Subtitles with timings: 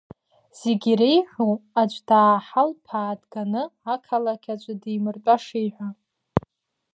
[0.59, 3.63] Зегь иреиӷьу аӡә дааҳалԥаа дганы
[3.93, 5.89] ақалақь аҿы димыртәашеи ҳәа.